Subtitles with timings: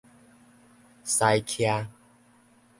[1.03, 1.67] 私奇